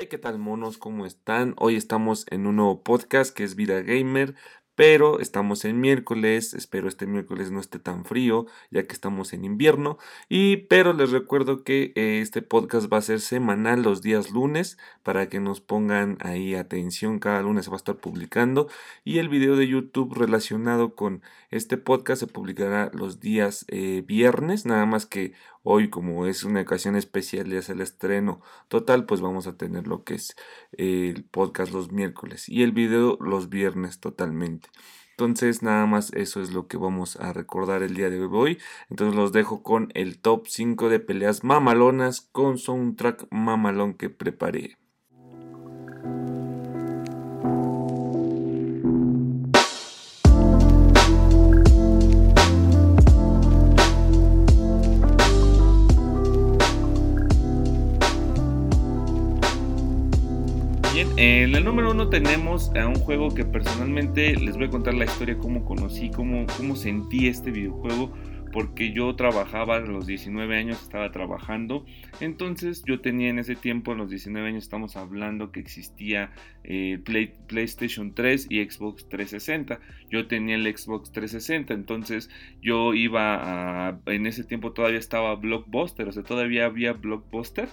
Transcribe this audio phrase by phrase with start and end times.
[0.00, 0.78] Hey, ¿qué tal monos?
[0.78, 1.56] ¿Cómo están?
[1.58, 4.36] Hoy estamos en un nuevo podcast que es Vida Gamer,
[4.76, 9.44] pero estamos en miércoles, espero este miércoles no esté tan frío, ya que estamos en
[9.44, 9.98] invierno,
[10.28, 14.78] y pero les recuerdo que eh, este podcast va a ser semanal los días lunes,
[15.02, 18.68] para que nos pongan ahí atención, cada lunes se va a estar publicando,
[19.02, 24.64] y el video de YouTube relacionado con este podcast se publicará los días eh, viernes,
[24.64, 25.32] nada más que
[25.70, 29.86] hoy como es una ocasión especial y es el estreno total, pues vamos a tener
[29.86, 30.34] lo que es
[30.72, 34.70] eh, el podcast los miércoles y el video los viernes totalmente.
[35.10, 38.58] Entonces nada más eso es lo que vamos a recordar el día de hoy.
[38.88, 44.78] Entonces los dejo con el top 5 de peleas mamalonas con soundtrack mamalón que preparé.
[61.00, 65.04] En el número uno tenemos a un juego que personalmente les voy a contar la
[65.04, 68.12] historia, cómo conocí, cómo, cómo sentí este videojuego,
[68.52, 71.86] porque yo trabajaba a los 19 años, estaba trabajando,
[72.18, 76.32] entonces yo tenía en ese tiempo, en los 19 años estamos hablando que existía
[76.64, 76.98] eh,
[77.46, 79.78] PlayStation 3 y Xbox 360,
[80.10, 82.28] yo tenía el Xbox 360, entonces
[82.60, 87.68] yo iba a, en ese tiempo todavía estaba Blockbuster, o sea, todavía había Blockbuster,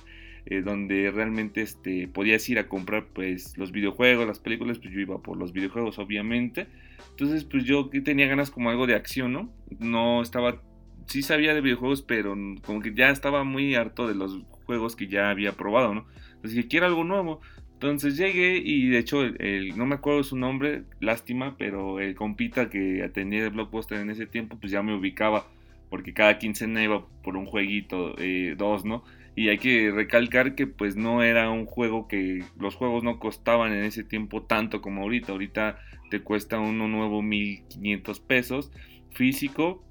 [0.47, 4.99] eh, donde realmente este, podías ir a comprar pues los videojuegos, las películas, pues yo
[4.99, 6.67] iba por los videojuegos obviamente.
[7.11, 9.49] Entonces pues yo tenía ganas como algo de acción, ¿no?
[9.79, 10.61] No estaba,
[11.07, 15.07] sí sabía de videojuegos, pero como que ya estaba muy harto de los juegos que
[15.07, 16.05] ya había probado, ¿no?
[16.27, 17.41] Entonces dije, quiero algo nuevo.
[17.73, 22.69] Entonces llegué y de hecho el, no me acuerdo su nombre, lástima, pero el compita
[22.69, 25.47] que atendía de Blockbuster en ese tiempo pues ya me ubicaba
[25.89, 29.03] porque cada quincena iba por un jueguito, eh, dos, ¿no?
[29.35, 33.73] Y hay que recalcar que pues no era un juego que los juegos no costaban
[33.73, 35.33] en ese tiempo tanto como ahorita.
[35.33, 35.77] Ahorita
[36.09, 38.71] te cuesta uno nuevo 1500 pesos
[39.11, 39.83] físico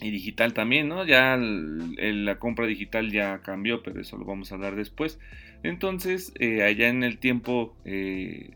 [0.00, 1.04] y digital también, ¿no?
[1.04, 5.18] Ya la compra digital ya cambió, pero eso lo vamos a hablar después.
[5.62, 8.50] Entonces, eh, allá en el tiempo, eh,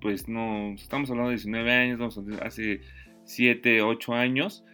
[0.00, 2.82] pues no, estamos hablando de 19 años, hace
[3.24, 4.64] 7, 8 años.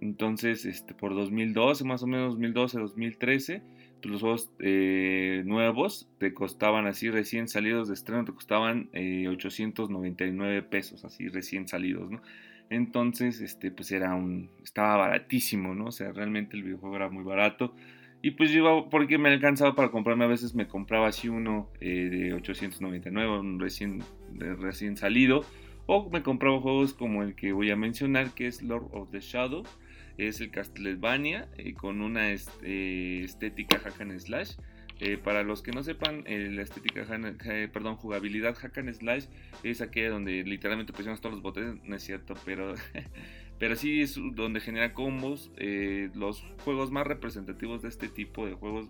[0.00, 6.34] Entonces, este, por 2012, más o menos 2012, 2013 pues, los juegos eh, nuevos te
[6.34, 12.10] costaban así recién salidos de estreno, te costaban 899 eh, pesos, así recién salidos.
[12.68, 15.86] Entonces, este, pues era un, estaba baratísimo, ¿no?
[15.86, 17.74] O sea, realmente el videojuego era muy barato.
[18.22, 22.08] Y pues yo porque me alcanzaba para comprarme, a veces me compraba así uno eh,
[22.10, 24.02] de 899, un recién,
[24.34, 25.44] recién salido.
[25.86, 29.20] O me compraba juegos como el que voy a mencionar, que es Lord of the
[29.20, 29.62] Shadow
[30.18, 34.52] es el Castlevania eh, con una este, estética hack and slash.
[34.98, 37.04] Eh, para los que no sepan, eh, la estética,
[37.70, 39.26] perdón, jugabilidad hack and slash
[39.62, 42.74] es aquella donde literalmente presionas todos los botones, no es cierto, pero,
[43.58, 45.50] pero sí es donde genera combos.
[46.14, 48.88] los juegos más representativos de este tipo de juegos,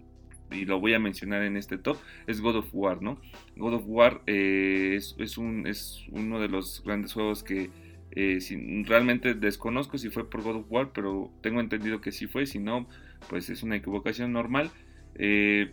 [0.53, 1.97] y lo voy a mencionar en este top,
[2.29, 3.21] es God of War, ¿no?
[3.57, 7.69] God of War es, es uno de los grandes juegos que
[8.17, 8.39] eh,
[8.87, 12.47] realmente desconozco si fue por God of War, pero tengo entendido que sí fue.
[12.47, 12.89] Si no,
[13.29, 14.71] pues es una equivocación normal.
[15.17, 15.71] Eh,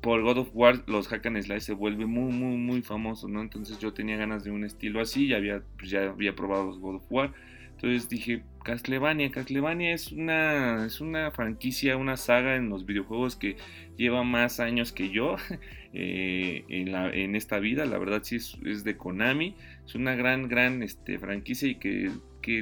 [0.00, 3.42] por God of War los hack and slash se vuelve muy muy muy famoso, ¿no?
[3.42, 6.96] Entonces yo tenía ganas de un estilo así, ya había, pues ya había probado God
[6.96, 7.32] of War.
[7.72, 13.56] Entonces dije, Castlevania, Castlevania es una, es una franquicia, una saga en los videojuegos que
[13.96, 15.36] lleva más años que yo
[15.92, 17.84] eh, en, esta vida.
[17.84, 19.56] La verdad sí es, de Konami.
[19.84, 22.10] Es una gran, gran este, franquicia y que,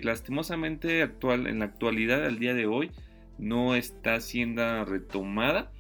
[0.03, 2.91] lastimosamente actual, en la actualidad, al día de hoy,
[3.39, 5.71] no está siendo retomada.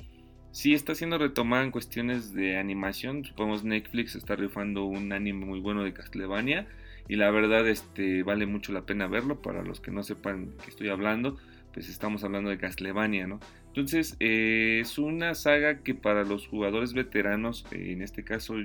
[0.51, 3.25] Sí está siendo retomada en cuestiones de animación.
[3.25, 6.67] Supongamos Netflix está rifando un anime muy bueno de Castlevania
[7.07, 9.41] y la verdad este, vale mucho la pena verlo.
[9.41, 11.39] Para los que no sepan que estoy hablando,
[11.73, 13.41] pues estamos hablando de Castlevania, ¿no?
[13.79, 18.57] Entonces eh, es una saga que para los jugadores veteranos, eh, en este caso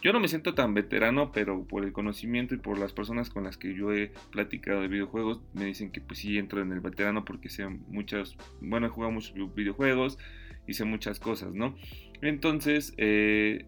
[0.00, 3.44] yo no me siento tan veterano, pero por el conocimiento y por las personas con
[3.44, 6.80] las que yo he platicado de videojuegos, me dicen que pues sí entro en el
[6.80, 10.16] veterano porque sé muchas, bueno, he jugado muchos videojuegos
[10.66, 11.76] y sé muchas cosas, ¿no?
[12.22, 13.66] Entonces, eh,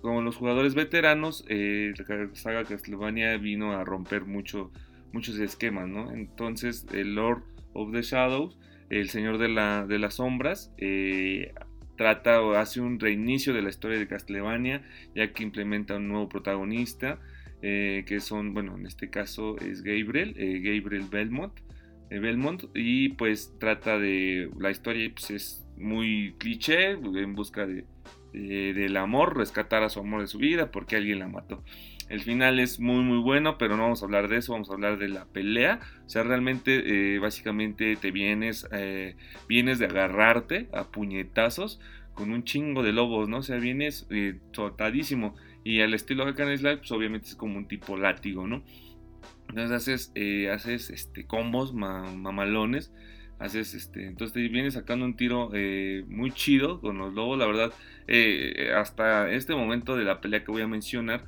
[0.00, 4.72] como los jugadores veteranos, eh, la saga Castlevania vino a romper mucho,
[5.12, 6.12] muchos esquemas, ¿no?
[6.12, 7.44] Entonces, el Lord
[7.74, 8.58] of the Shadows,
[9.00, 11.54] el Señor de, la, las Sombras, eh,
[11.96, 14.82] trata o hace un reinicio de la historia de Castlevania,
[15.14, 17.18] ya que implementa un nuevo protagonista,
[17.62, 21.52] eh, que son, bueno, en este caso es Gabriel, Gabriel Belmont,
[22.10, 27.84] Belmont, y pues trata de, la historia pues, es muy cliché, en busca de
[28.34, 31.62] eh, del amor, rescatar a su amor de su vida porque alguien la mató.
[32.12, 34.74] El final es muy muy bueno, pero no vamos a hablar de eso, vamos a
[34.74, 35.80] hablar de la pelea.
[36.04, 39.16] O sea, realmente, eh, básicamente te vienes, eh,
[39.48, 41.80] vienes de agarrarte a puñetazos
[42.12, 43.38] con un chingo de lobos, ¿no?
[43.38, 44.38] O sea, vienes eh,
[45.64, 48.62] Y al estilo de Hack Slide, pues obviamente es como un tipo látigo, ¿no?
[49.48, 50.12] Entonces haces,
[50.52, 52.92] haces este, combos mamalones.
[53.38, 55.50] Haces este, entonces te vienes sacando un tiro
[56.08, 57.38] muy chido con los lobos.
[57.38, 57.72] La verdad,
[58.76, 61.24] hasta este momento de la pelea que voy a mencionar,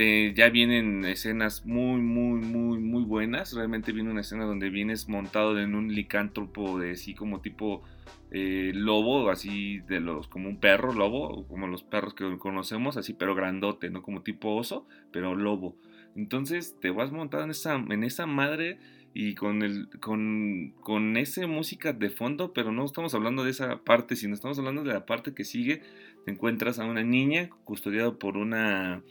[0.00, 3.52] eh, ya vienen escenas muy, muy, muy, muy buenas.
[3.52, 7.82] Realmente viene una escena donde vienes montado en un licántropo de así como tipo
[8.30, 13.12] eh, lobo, así de los, como un perro lobo, como los perros que conocemos, así
[13.12, 14.02] pero grandote, ¿no?
[14.02, 15.74] Como tipo oso, pero lobo.
[16.14, 18.78] Entonces te vas montado en esa, en esa madre
[19.14, 23.82] y con, el, con, con esa música de fondo, pero no estamos hablando de esa
[23.82, 25.82] parte, sino estamos hablando de la parte que sigue.
[26.24, 29.02] Te encuentras a una niña custodiada por una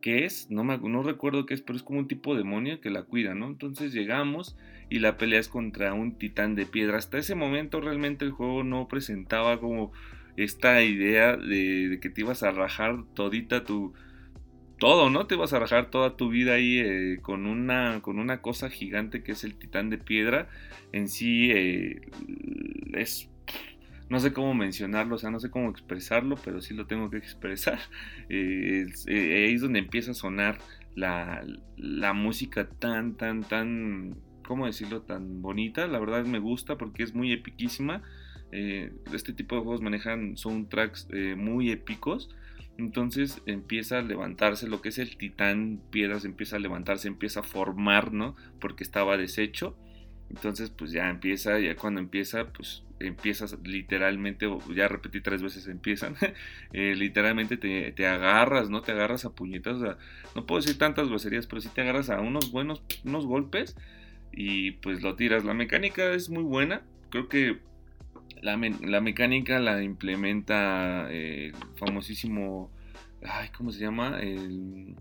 [0.00, 2.80] ¿Qué es, no, me, no recuerdo qué es, pero es como un tipo de demonio
[2.80, 3.46] que la cuida, ¿no?
[3.46, 4.56] Entonces llegamos
[4.88, 6.98] y la pelea es contra un titán de piedra.
[6.98, 9.92] Hasta ese momento realmente el juego no presentaba como
[10.36, 13.94] esta idea de, que te ibas a rajar todita tu...
[14.78, 15.26] Todo, ¿no?
[15.26, 19.22] Te ibas a rajar toda tu vida ahí eh, con, una, con una cosa gigante
[19.22, 20.48] que es el titán de piedra.
[20.92, 22.00] En sí eh,
[22.94, 23.29] es
[24.10, 27.16] no sé cómo mencionarlo, o sea, no sé cómo expresarlo, pero sí lo tengo que
[27.16, 27.78] expresar.
[28.32, 30.58] Eh, eh, ahí es donde empieza a sonar
[30.94, 31.42] la,
[32.14, 34.16] música tan, tan, tan,
[34.46, 35.02] ¿cómo decirlo?
[35.02, 35.86] Tan bonita.
[35.88, 38.02] La verdad me gusta porque es muy epiquísima.
[38.52, 42.30] Eh, este tipo de juegos manejan soundtracks muy épicos.
[42.78, 47.42] Entonces empieza a levantarse lo que es el titán piedras, empieza a levantarse, empieza a
[47.42, 48.36] formar, ¿no?
[48.60, 49.76] Porque estaba deshecho.
[50.30, 56.16] Entonces pues ya empieza, ya cuando empieza pues empiezas literalmente, ya repetí tres veces empiezan,
[56.72, 58.82] eh, literalmente te, agarras, ¿no?
[58.82, 59.98] Te agarras a puñetas, o sea,
[60.34, 63.76] no puedo decir tantas groserías, pero sí te agarras a unos buenos, unos golpes
[64.32, 65.44] y pues lo tiras.
[65.44, 67.58] La mecánica es muy buena, creo que
[68.42, 72.70] la, mecánica la implementa el famosísimo,
[73.24, 74.20] ay, ¿cómo se llama?
[74.20, 74.94] El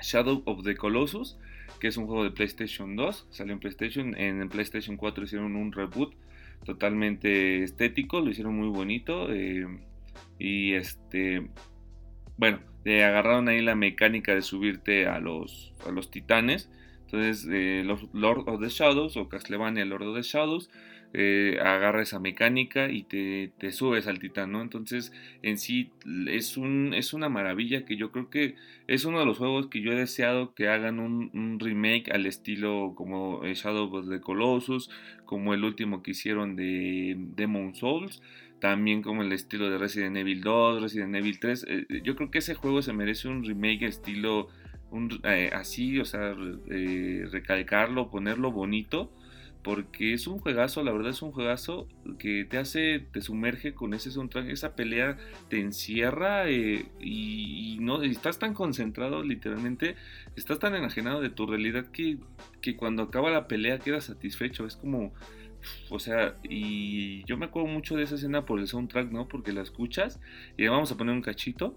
[0.00, 1.38] Shadow of the Colossus,
[1.80, 5.72] que es un juego de PlayStation 2, salió en PlayStation, en PlayStation 4 hicieron un
[5.72, 6.14] reboot
[6.64, 9.32] totalmente estético, lo hicieron muy bonito.
[9.32, 9.66] Eh,
[10.38, 11.48] y este,
[12.36, 16.70] bueno, le agarraron ahí la mecánica de subirte a los, a los titanes.
[17.06, 20.70] Entonces, eh, Lord of the Shadows o Castlevania Lord of the Shadows
[21.12, 24.62] eh, agarra esa mecánica y te, subes al titán, ¿no?
[24.62, 25.12] Entonces,
[25.42, 25.90] en sí
[26.28, 28.54] es, un, es una maravilla que yo creo que
[28.86, 32.94] es uno de los juegos que yo he deseado que hagan un, remake al estilo
[32.94, 34.88] como Shadow of the Colossus,
[35.24, 38.22] como el último que hicieron de Demon Souls
[38.60, 41.64] también como el estilo de Resident Evil 2, Resident Evil 3.
[41.66, 44.48] Eh, yo creo que ese juego se merece un remake estilo
[45.24, 46.34] eh, así, o sea,
[47.32, 49.10] recalcarlo, ponerlo bonito
[49.62, 51.86] porque es un juegazo, la verdad es un juegazo
[52.18, 55.18] que te hace, te sumerge con ese soundtrack, esa pelea
[55.48, 59.96] te encierra eh, y, no estás tan concentrado literalmente,
[60.36, 62.18] estás tan enajenado de tu realidad que,
[62.60, 65.12] que cuando acaba la pelea quedas satisfecho, es como,
[65.88, 69.28] o sea, y yo me acuerdo mucho de esa escena por el soundtrack, ¿no?
[69.28, 70.20] Porque la escuchas
[70.56, 71.74] y vamos a poner un cachito.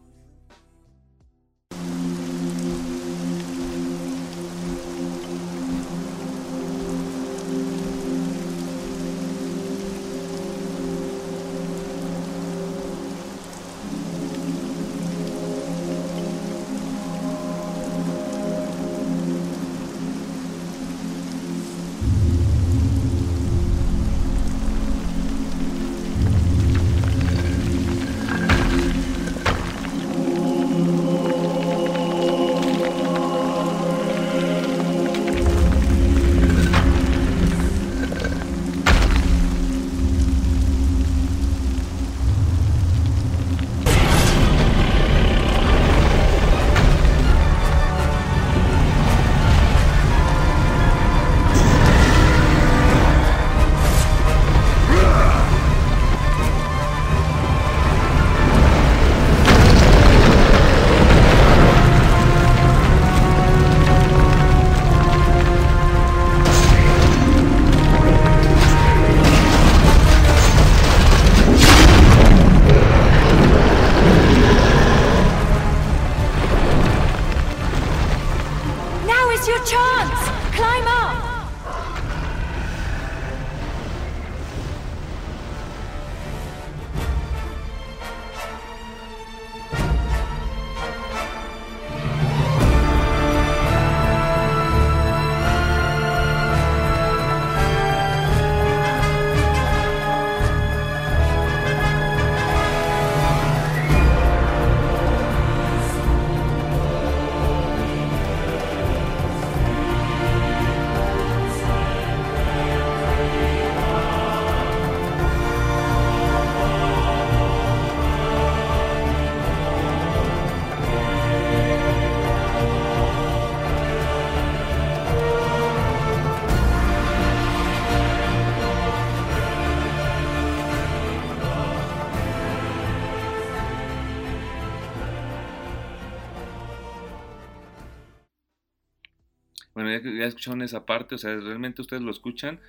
[140.03, 142.59] Ya, escucharon esa parte, o sea, realmente ustedes lo escuchan.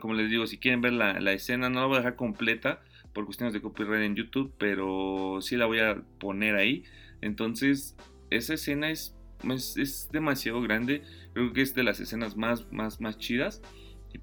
[0.00, 2.80] como les digo, si quieren ver la, la, escena, no la voy a dejar completa
[3.12, 6.84] por cuestiones de copyright en YouTube, pero sí la voy a poner ahí.
[7.20, 7.96] Entonces,
[8.30, 9.16] esa escena es,
[9.76, 11.02] es, demasiado grande.
[11.34, 13.62] Creo que es de las escenas más, más, más chidas.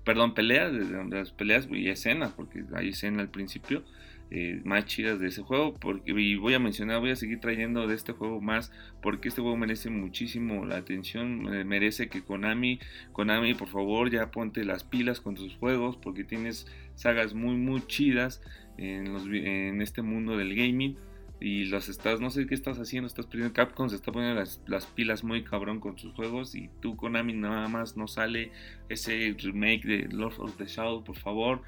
[0.03, 3.83] Perdón, peleas, de las peleas y escena, porque hay escena al principio.
[4.31, 5.75] Eh, más chidas de ese juego.
[5.75, 8.71] Porque, y voy a mencionar, voy a seguir trayendo de este juego más.
[9.01, 11.43] Porque este juego merece muchísimo la atención.
[11.67, 12.79] merece que Konami,
[13.11, 15.97] Konami, por favor, ya ponte las pilas con tus juegos.
[15.97, 18.41] Porque tienes sagas muy, muy chidas
[18.77, 20.97] en, los, en este mundo del gaming
[21.41, 23.53] y los estás, no sé qué estás haciendo, estás perdiendo.
[23.53, 27.67] Capcom se está poniendo las, pilas muy cabrón con sus juegos y tú Konami nada
[27.69, 28.51] más no sale
[28.89, 31.61] ese remake de Lord of the Shadow, por favor.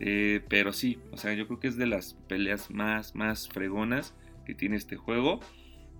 [0.00, 4.14] Eh, pero sí, o sea, yo creo que es de las peleas más, más fregonas
[4.46, 5.40] que tiene este juego.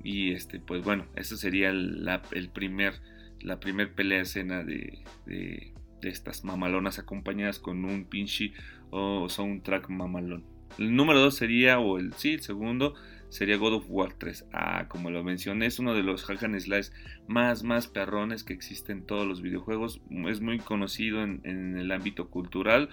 [0.02, 2.94] Y este, pues bueno, esa sería la, el primer,
[3.40, 8.52] la primer pelea escena de, de, de estas mamalonas acompañadas con un pinche
[8.90, 10.44] o soundtrack mamalón.
[10.78, 12.94] El número 2 sería, o el sí, el segundo,
[13.30, 14.46] sería God of War 3.
[14.52, 16.88] Ah, como lo mencioné, es uno de los hack and slash
[17.26, 20.00] más, más perrones que existen en todos los videojuegos.
[20.28, 22.88] Es muy conocido en, el ámbito cultural.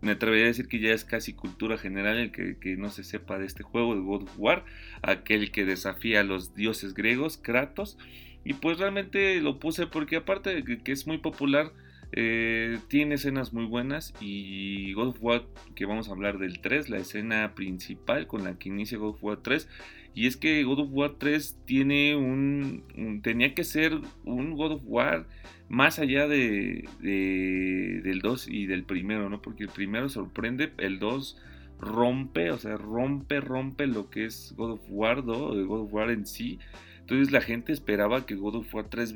[0.00, 3.38] Me atrevería a decir que ya es casi cultura general el que, no se sepa
[3.38, 4.64] de este juego de God of War.
[5.02, 7.98] Aquel que desafía a los dioses griegos, Kratos.
[8.44, 11.72] Y pues realmente lo puse porque aparte de que es muy popular
[12.12, 16.88] eh, tiene escenas muy buenas y God of War, que vamos a hablar del 3,
[16.88, 19.68] la escena principal con la que inicia God of War 3.
[20.12, 23.92] Y es que God of War 3 tiene un, tenía que ser
[24.24, 25.26] un God of War
[25.68, 29.40] más allá de, del 2 y del primero, ¿no?
[29.40, 31.40] Porque el primero sorprende, el 2
[31.78, 36.10] rompe, o sea, rompe, rompe lo que es God of War 2, God of War
[36.10, 36.58] en sí.
[36.98, 39.14] Entonces la gente esperaba que God of War 3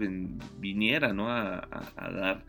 [0.61, 1.29] viniera, ¿no?
[1.29, 2.45] a dar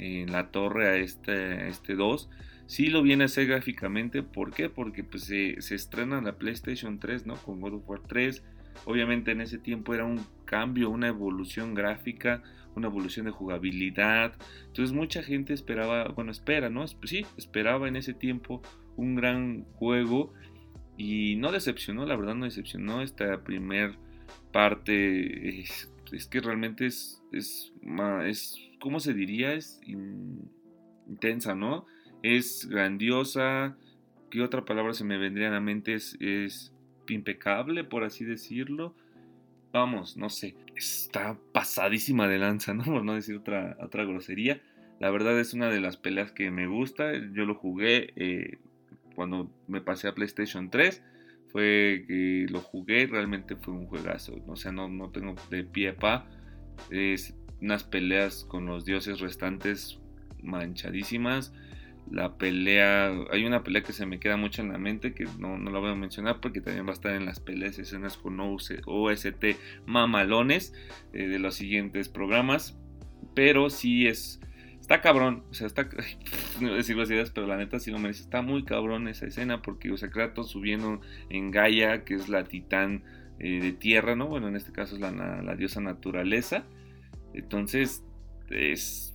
[0.00, 2.30] en la torre a este, este 2.
[2.66, 4.70] Sí lo viene a hacer gráficamente, ¿por qué?
[4.70, 7.34] Porque pues, se, se estrena la PlayStation 3, ¿no?
[7.36, 8.42] Con God of War 3.
[8.86, 12.42] Obviamente en ese tiempo era un cambio, una evolución gráfica,
[12.76, 14.34] una evolución de jugabilidad.
[14.68, 16.86] Entonces mucha gente esperaba, bueno, espera, ¿no?
[16.86, 18.62] Sí, esperaba en ese tiempo
[18.96, 20.32] un gran juego
[20.96, 23.96] y no decepcionó, la verdad no decepcionó esta primer
[24.52, 25.60] parte.
[25.60, 27.72] Es, es que realmente es, es
[28.80, 29.52] ¿cómo se diría?
[29.54, 31.86] Es intensa, ¿no?
[32.22, 33.76] Es grandiosa.
[34.30, 35.94] ¿Qué otra palabra se me vendría a la mente?
[35.94, 36.72] Es,
[37.08, 38.94] impecable, por así decirlo.
[39.72, 40.54] Vamos, no sé.
[40.76, 42.84] Está pasadísima de lanza, ¿no?
[42.84, 44.60] Por no decir otra, otra grosería.
[45.00, 47.12] La verdad es una de las peleas que me gusta.
[47.32, 48.58] Yo lo jugué eh,
[49.16, 51.02] cuando me pasé a PlayStation 3.
[51.48, 54.36] Fue que lo jugué, realmente fue un juegazo.
[54.46, 56.28] O sea, no, no tengo de pie pa.
[56.90, 59.98] Es unas peleas con los dioses restantes
[60.42, 61.52] manchadísimas.
[62.10, 65.58] La pelea, hay una pelea que se me queda mucho en la mente que no,
[65.58, 68.40] no la voy a mencionar porque también va a estar en las peleas escenas con
[68.40, 69.44] OST
[69.86, 70.74] mamalones
[71.12, 72.76] eh, de los siguientes programas.
[73.34, 74.40] Pero sí es,
[74.80, 75.88] está cabrón, o sea, está,
[76.60, 78.22] no decir ideas, pero la neta sí lo merece.
[78.22, 79.96] Está muy cabrón esa escena porque, o
[80.44, 83.04] subiendo en Gaia, que es la titán
[83.38, 84.26] eh, de tierra, ¿no?
[84.26, 86.64] Bueno, en este caso es la diosa naturaleza.
[87.34, 88.04] Entonces,
[88.50, 89.14] es.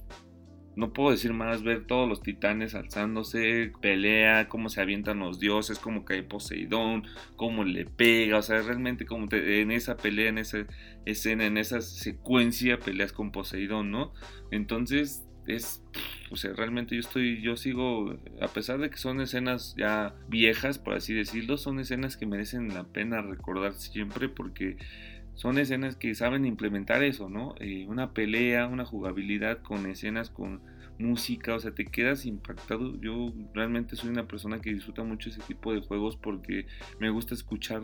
[0.75, 5.79] No puedo decir más, ver todos los titanes alzándose, pelea, cómo se avientan los dioses,
[5.79, 7.03] cómo cae Poseidón,
[7.37, 10.67] cómo le pega, o sea, realmente como en esa pelea, en esa
[11.05, 14.11] escena, en esa secuencia peleas con Poseidón, ¿no?
[14.51, 15.83] Entonces, es,
[16.31, 20.79] o sea, realmente yo estoy, yo sigo, a pesar de que son escenas ya viejas,
[20.79, 24.77] por así decirlo, son escenas que merecen la pena recordar siempre porque
[25.35, 27.55] son escenas que saben implementar eso, ¿no?
[27.59, 30.61] Eh, una pelea, una jugabilidad con escenas, con
[30.97, 32.99] música, o sea, te quedas impactado.
[33.01, 36.67] Yo realmente soy una persona que disfruta mucho ese tipo de juegos porque
[36.99, 37.83] me gusta escuchar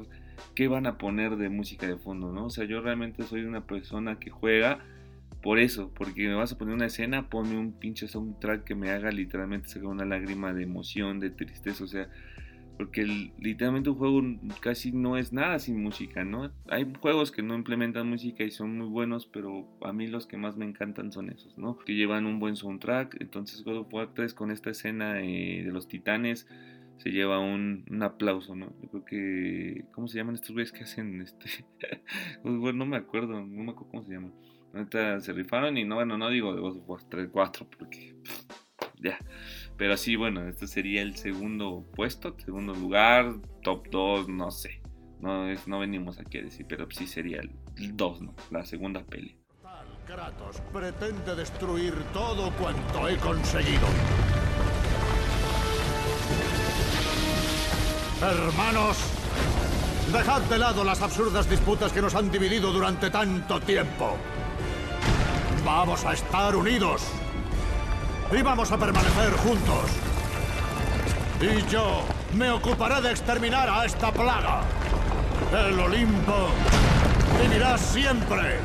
[0.55, 2.45] qué van a poner de música de fondo, ¿no?
[2.45, 4.79] O sea, yo realmente soy una persona que juega
[5.41, 8.91] por eso, porque me vas a poner una escena, ponme un pinche soundtrack que me
[8.91, 12.09] haga literalmente sacar una lágrima de emoción, de tristeza, o sea,
[12.77, 13.05] porque
[13.39, 14.21] literalmente un juego
[14.59, 16.51] casi no es nada sin música, ¿no?
[16.69, 20.37] Hay juegos que no implementan música y son muy buenos, pero a mí los que
[20.37, 21.77] más me encantan son esos, ¿no?
[21.77, 23.17] Que llevan un buen soundtrack.
[23.21, 26.47] Entonces God of War 3 con esta escena de los titanes
[26.97, 28.73] se lleva un, aplauso, ¿no?
[28.81, 29.85] Yo creo que...
[29.91, 31.65] ¿Cómo se llaman estos güeyes que hacen este?
[32.43, 34.33] no me acuerdo, no me acuerdo cómo se llaman.
[34.73, 38.15] Ahorita se rifaron y no, bueno, no digo de God of War 3, 4, porque...
[39.03, 39.17] ya.
[39.77, 44.81] Pero sí, bueno, este sería el segundo puesto, segundo lugar, top 2, no sé.
[45.19, 47.51] No, no venimos aquí a decir, pero sí sería el
[47.95, 48.35] 2, ¿no?
[48.49, 49.37] La segunda peli.
[50.05, 53.87] Kratos pretende destruir todo cuanto he conseguido.
[58.21, 58.97] Hermanos,
[60.11, 64.17] dejad de lado las absurdas disputas que nos han dividido durante tanto tiempo.
[65.63, 67.20] Vamos a estar unidos.
[68.31, 69.91] Y vamos a permanecer juntos.
[71.41, 74.61] Y yo me ocuparé de exterminar a esta plaga.
[75.51, 76.49] El Olimpo
[77.41, 78.59] vivirá siempre.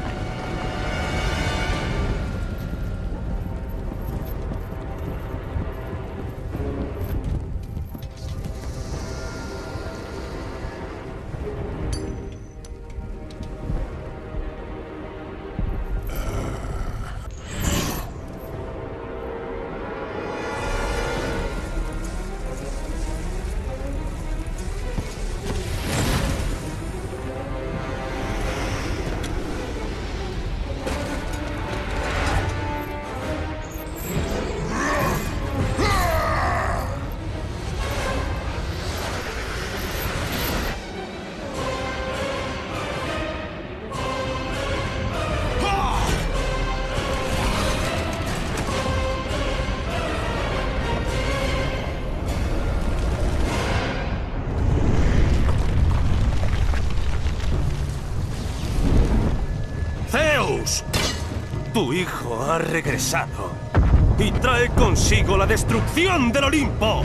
[61.77, 63.51] Tu hijo ha regresado
[64.19, 67.03] y trae consigo la destrucción del Olimpo.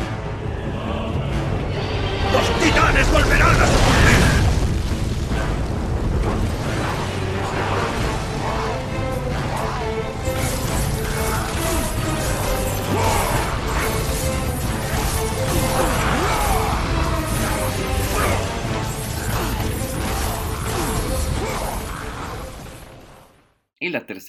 [2.32, 4.31] ¡Los titanes volverán a sucumbir!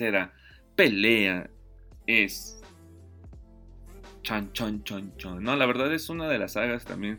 [0.03, 0.33] Tercera
[0.75, 1.49] pelea
[2.07, 2.61] es.
[4.23, 5.43] Chan, chan, chan, chan.
[5.43, 7.19] No, la verdad es una de las sagas también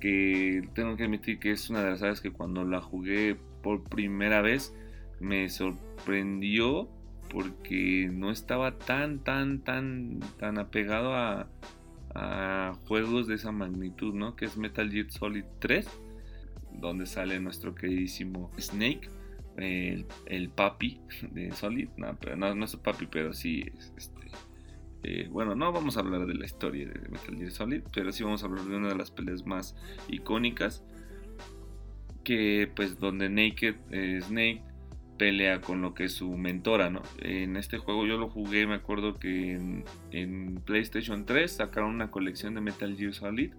[0.00, 3.82] que tengo que admitir que es una de las sagas que cuando la jugué por
[3.84, 4.74] primera vez
[5.20, 6.88] me sorprendió
[7.30, 11.48] porque no estaba tan, tan, tan, tan apegado a,
[12.14, 14.36] a juegos de esa magnitud, ¿no?
[14.36, 15.86] Que es Metal Gear Solid 3,
[16.74, 19.10] donde sale nuestro queridísimo Snake
[19.58, 21.88] el, papi de Solid.
[21.96, 24.18] No, pero no, es su papi, pero sí es este.
[25.04, 28.24] Eh, bueno, no vamos a hablar de la historia de Metal Gear Solid, pero sí
[28.24, 29.76] vamos a hablar de una de las peleas más
[30.08, 30.84] icónicas.
[32.24, 34.62] Que pues donde Naked eh, Snake
[35.18, 37.02] pelea con lo que es su mentora, ¿no?
[37.20, 42.54] En este juego yo lo jugué, me acuerdo que en, PlayStation 3 sacaron una colección
[42.54, 43.52] de Metal Gear Solid.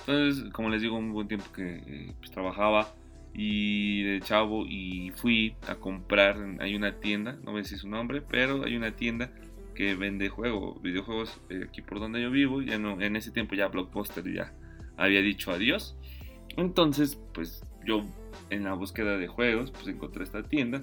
[0.00, 2.94] Entonces, como les digo, un buen tiempo que eh, pues, trabajaba
[3.38, 8.22] y de chavo y fui a comprar, hay una tienda, no voy a su nombre,
[8.22, 9.30] pero hay una tienda
[9.74, 13.54] que vende juegos, videojuegos eh, aquí por donde yo vivo, ya no, en ese tiempo
[13.54, 14.54] ya Blockbuster ya
[14.96, 15.98] había dicho adiós.
[16.56, 18.06] Entonces, pues yo
[18.48, 20.82] en la búsqueda de juegos, pues encontré esta tienda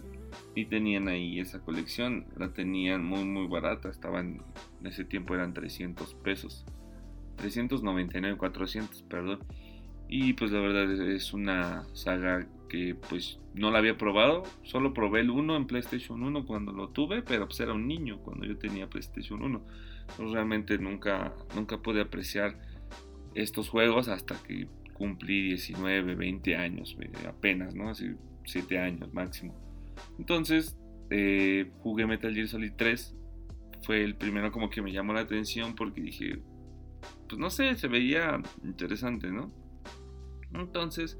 [0.54, 4.44] y tenían ahí esa colección, la tenían muy muy barata, estaban
[4.80, 6.66] en ese tiempo eran 300 pesos,
[7.38, 9.40] 399, 400, perdón.
[10.16, 14.44] Y pues la verdad es una saga que pues no la había probado.
[14.62, 18.20] Solo probé el 1 en PlayStation 1 cuando lo tuve, pero pues era un niño
[18.20, 19.66] cuando yo tenía PlayStation 1.
[20.32, 22.60] realmente nunca, nunca pude apreciar
[23.34, 26.96] estos juegos hasta que cumplí 19, 20 años,
[27.28, 27.90] apenas, ¿no?
[27.90, 28.12] Así
[28.46, 29.56] 7 años máximo.
[30.20, 30.78] Entonces
[31.10, 33.16] eh, jugué Metal Gear Solid 3.
[33.82, 36.38] Fue el primero como que me llamó la atención porque dije,
[37.28, 39.63] pues no sé, se veía interesante, ¿no?
[40.54, 41.18] Entonces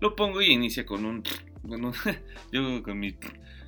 [0.00, 1.22] lo pongo y inicia con un...
[2.52, 3.00] yo con,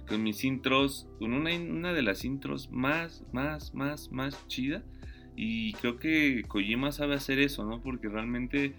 [0.08, 4.82] con mis intros, con una, una de las intros más, más, más, más chida.
[5.36, 7.80] Y creo que Kojima sabe hacer eso, ¿no?
[7.80, 8.74] Porque realmente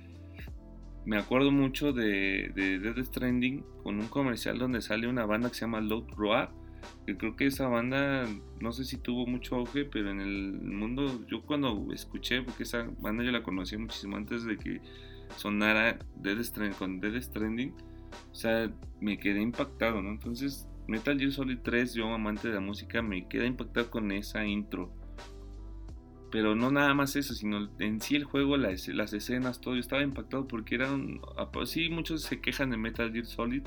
[1.06, 5.56] me acuerdo mucho de, de Death Stranding con un comercial donde sale una banda que
[5.56, 6.52] se llama Load Roar.
[7.06, 8.28] Que creo que esa banda,
[8.60, 12.90] no sé si tuvo mucho auge, pero en el mundo, yo cuando escuché, porque esa
[13.00, 14.82] banda yo la conocí muchísimo antes de que
[15.38, 17.74] sonara Dead Stranding, con Dead Stranding,
[18.32, 20.12] o sea, me quedé impactado, ¿no?
[20.12, 24.46] Entonces, Metal Gear Solid 3, yo amante de la música, me quedé impactado con esa
[24.46, 24.94] intro.
[26.32, 29.76] Pero no nada más eso, sino en sí el juego, las, las escenas, todo.
[29.76, 31.22] Yo estaba impactado porque eran.
[31.66, 33.62] Sí, muchos se quejan de Metal Gear Solid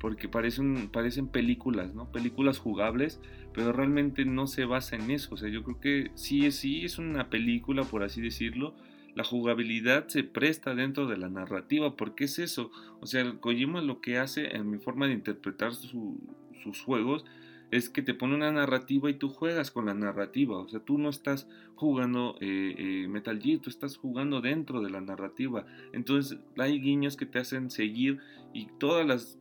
[0.00, 2.10] porque parecen, parecen películas, ¿no?
[2.10, 3.20] Películas jugables,
[3.54, 5.34] pero realmente no se basa en eso.
[5.34, 8.74] O sea, yo creo que sí, sí es una película, por así decirlo,
[9.14, 12.70] la jugabilidad se presta dentro de la narrativa, porque es eso,
[13.00, 17.24] o sea, Kojima lo que hace en mi forma de interpretar sus juegos
[17.72, 20.58] es que te pone una narrativa y tú juegas con la narrativa.
[20.58, 24.90] O sea, tú no estás jugando eh, eh, Metal Gear, tú estás jugando dentro de
[24.90, 25.64] la narrativa.
[25.94, 28.18] Entonces hay guiños que te hacen seguir
[28.52, 29.38] y todas las,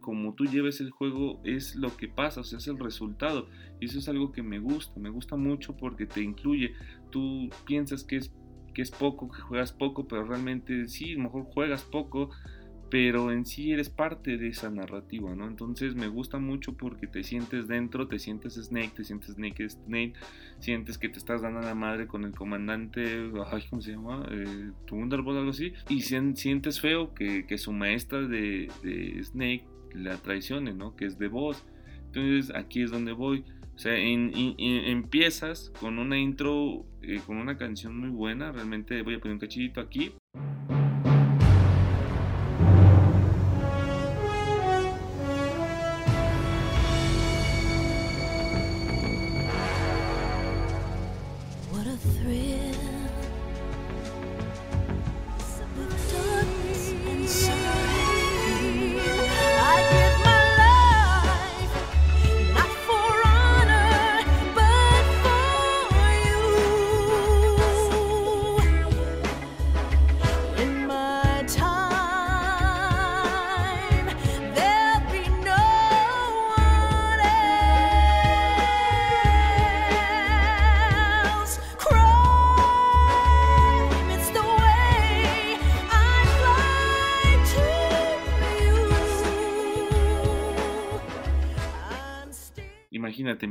[0.00, 3.48] como tú lleves el juego es lo que pasa, o sea, es el resultado.
[3.80, 6.74] Y eso es algo que me gusta, me gusta mucho porque te incluye.
[7.10, 8.32] Tú piensas que es,
[8.80, 12.30] que es poco, que juegas poco, pero realmente sí, mejor juegas poco
[12.90, 15.46] pero en sí eres parte de esa narrativa, ¿no?
[15.46, 20.14] Entonces me gusta mucho porque te sientes dentro, te sientes Snake, te sientes Snake, Snake,
[20.58, 24.26] sientes que te estás dando a la madre con el comandante, ay, ¿cómo se llama?
[24.32, 28.68] Eh, Thunderbolt, algo así, y sientes feo que, su maestra de,
[29.22, 29.64] Snake
[29.94, 30.96] la traicione, ¿no?
[30.96, 31.64] Que es de voz.
[32.06, 33.44] Entonces aquí es donde voy.
[33.80, 38.52] O sea, empiezas con una intro, eh, con una canción muy buena.
[38.52, 40.12] Realmente voy a poner un cachito aquí.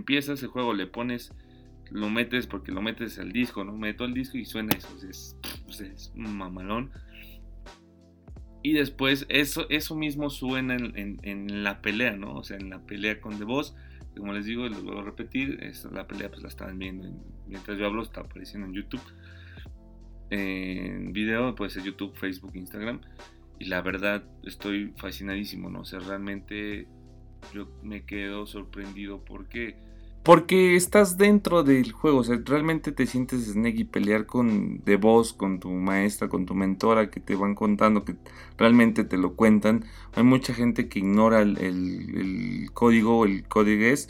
[0.09, 1.31] Empiezas el juego, le pones,
[1.91, 3.73] lo metes porque lo metes al disco, ¿no?
[3.73, 5.37] Meto el disco y suena eso, es,
[5.79, 6.89] es mamalón.
[8.63, 12.33] Y después eso, eso mismo suena en, la pelea, ¿no?
[12.33, 13.75] O sea, en la pelea con The Boss.
[14.17, 15.59] Como les digo, lo vuelvo a repetir,
[15.91, 17.07] la pelea pues la estaban viendo
[17.47, 19.03] mientras yo hablo, está apareciendo en YouTube.
[20.31, 23.01] En video, puede ser YouTube, Facebook, Instagram.
[23.59, 25.81] Y la verdad, estoy fascinadísimo, ¿no?
[25.81, 26.87] O sea, realmente
[27.53, 29.87] yo me quedo sorprendido porque
[30.29, 34.95] porque estás dentro del juego, o sea, realmente te sientes Snake y pelear con de
[34.95, 38.13] voz, con tu maestra, con tu mentora que te van contando, que
[38.55, 39.85] realmente te lo cuentan.
[40.13, 44.07] Hay mucha gente que ignora el, código, el código es,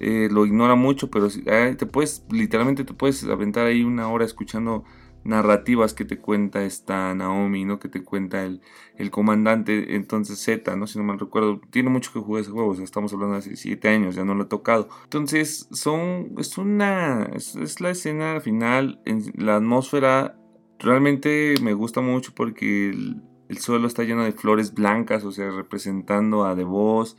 [0.00, 4.24] eh, lo ignora mucho, pero eh, te puedes, literalmente te puedes aventar ahí una hora
[4.24, 4.82] escuchando
[5.24, 7.78] narrativas que te cuenta esta Naomi, ¿no?
[7.78, 8.62] Que te cuenta el,
[8.96, 10.86] el comandante, entonces Z, ¿no?
[10.86, 13.56] Si no mal recuerdo, tiene mucho que jugar ese juego, o estamos hablando de hace
[13.56, 14.88] 7 años, ya no lo he tocado.
[15.04, 19.00] Entonces, son, es una, es, la escena final,
[19.34, 20.36] la atmósfera
[20.78, 25.50] realmente me gusta mucho porque el, el, suelo está lleno de flores blancas, o sea,
[25.50, 27.16] representando a The Boss.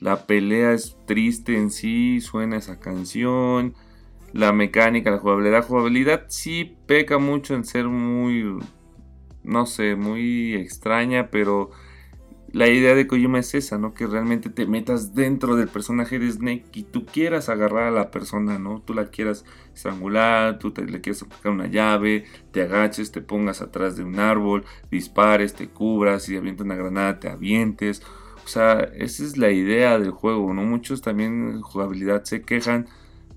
[0.00, 3.74] La pelea es triste en sí, suena esa canción
[4.32, 5.58] la mecánica, la jugabilidad.
[5.58, 8.58] La jugabilidad sí peca mucho en ser muy,
[9.42, 11.70] no sé, muy extraña, pero
[12.52, 13.94] la idea de Kojima es esa, ¿no?
[13.94, 18.10] Que realmente te metas dentro del personaje de Snake y tú quieras agarrar a la
[18.10, 18.82] persona, ¿no?
[18.82, 23.62] Tú la quieras estrangular, tú te, le quieras aplicar una llave, te agaches, te pongas
[23.62, 28.02] atrás de un árbol, dispares, te cubras, y avienta una granada, te avientes.
[28.44, 30.62] O sea, esa es la idea del juego, ¿no?
[30.62, 32.86] Muchos también en jugabilidad se quejan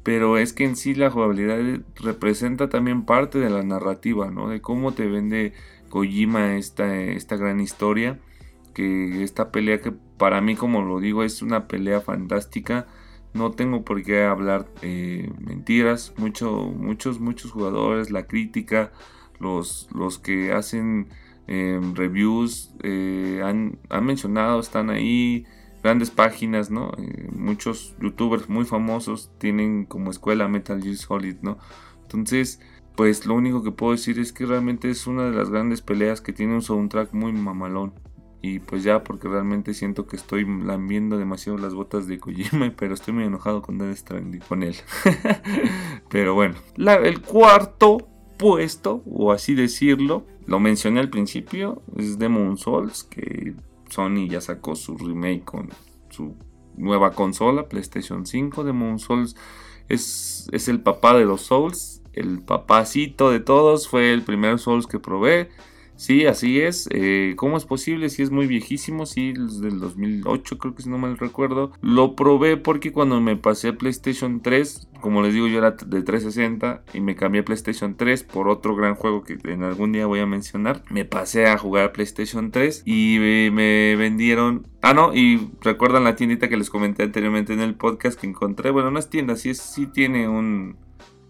[0.06, 4.50] pero es que en sí la jugabilidad representa también parte de la narrativa, ¿no?
[4.50, 5.54] De cómo te vende
[5.90, 8.20] Kojima esta, esta gran historia,
[8.76, 12.86] que esta pelea que para mí, como lo digo, es una pelea fantástica.
[13.34, 16.14] No tengo por qué hablar eh, mentiras.
[16.18, 18.92] Mucho, muchos, muchos jugadores, la crítica,
[19.40, 21.08] los, los que hacen
[21.48, 25.48] eh, reviews eh, han, han mencionado, están ahí
[25.86, 26.92] grandes páginas, ¿no?
[26.98, 31.60] Eh, muchos youtubers muy famosos tienen como escuela Metal Gear Solid, ¿no?
[32.02, 32.60] Entonces,
[32.96, 36.22] pues lo único que puedo decir es que realmente es una de las grandes peleas
[36.22, 37.94] que tiene un soundtrack muy mamalón.
[38.42, 42.96] Y pues ya, porque realmente siento que estoy lambiendo demasiado las botas de Kojima, pero
[42.96, 44.76] estoy muy enojado con Death Stranding, con él.
[46.10, 48.08] pero bueno, el cuarto
[48.40, 53.54] puesto, o así decirlo, lo mencioné al principio, es Demon Souls, que
[53.90, 55.70] Sony ya sacó su remake con
[56.10, 56.36] su
[56.78, 59.36] nueva consola, PlayStation 5 de Moon Souls.
[59.88, 64.88] Es, es el papá de los Souls, el papacito de todos, fue el primer Souls
[64.88, 65.50] que probé.
[65.96, 66.88] Sí, así es.
[66.92, 68.10] Eh, ¿Cómo es posible?
[68.10, 71.72] Si es muy viejísimo, sí, es del 2008 creo que si no mal recuerdo.
[71.82, 76.02] Lo probé porque cuando me pasé a PlayStation 3, como les digo yo era de
[76.02, 80.06] 360 y me cambié a PlayStation 3 por otro gran juego que en algún día
[80.06, 83.18] voy a mencionar, me pasé a jugar a PlayStation 3 y
[83.52, 84.68] me vendieron...
[84.82, 88.70] Ah, no, y recuerdan la tiendita que les comenté anteriormente en el podcast que encontré.
[88.70, 90.78] Bueno, no es tienda, sí, sí tiene un...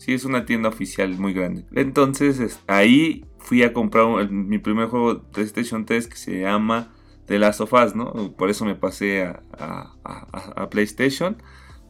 [0.06, 1.66] Sí, es una tienda oficial muy grande.
[1.72, 6.94] Entonces, ahí fui a comprar mi primer juego de PlayStation 3 que se llama
[7.26, 8.32] The Last of Us, ¿no?
[8.38, 11.42] Por eso me pasé a, PlayStation.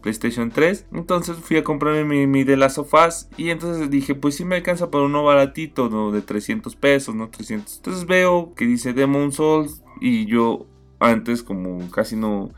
[0.01, 0.85] PlayStation 3.
[0.93, 3.27] Entonces fui a comprarme mi, The Last of Us.
[3.35, 6.13] Y entonces dije, pues sí me alcanza por uno baratito, ¿no?
[6.13, 7.27] De 300 pesos, ¿no?
[7.27, 7.75] 300.
[7.75, 9.83] Entonces veo que dice Demon Souls.
[9.99, 10.67] Y yo
[11.01, 12.53] antes como casi no...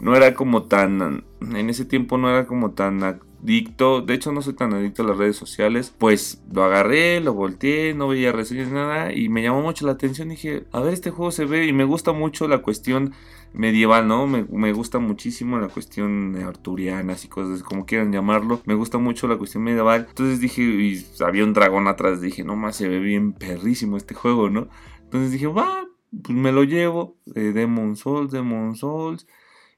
[0.00, 1.24] No era como tan...
[1.40, 5.06] En ese tiempo no era como tan adicto, de hecho no soy tan adicto a
[5.06, 9.42] las redes sociales, pues lo agarré, lo volteé, no veía reseñas ni nada y me
[9.42, 12.48] llamó mucho la atención, dije, a ver este juego se ve y me gusta mucho
[12.48, 13.12] la cuestión
[13.52, 14.26] medieval, ¿no?
[14.26, 19.36] Me, gusta muchísimo la cuestión arturiana y cosas, como quieran llamarlo, me gusta mucho la
[19.36, 23.32] cuestión medieval, entonces dije, y había un dragón atrás, dije, no más se ve bien
[23.32, 24.68] perrísimo este juego, ¿no?
[25.02, 25.86] Entonces dije, va,
[26.22, 29.26] pues me lo llevo, eh, Demon Souls, Demon Souls,